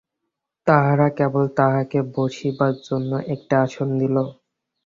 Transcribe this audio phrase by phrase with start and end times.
[0.67, 4.15] তাহারা কেবল তাঁহাকে বসিবার জন্য একটি আসন দিল।